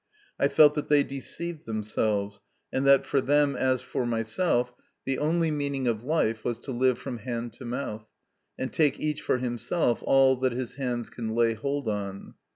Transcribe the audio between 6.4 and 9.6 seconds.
was to live from hand to mouth, and take each for